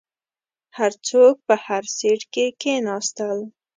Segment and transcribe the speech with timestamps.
[0.77, 3.37] هر څوک په هر سیټ کې کیناستل.